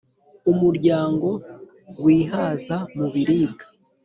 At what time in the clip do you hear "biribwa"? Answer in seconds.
3.13-3.65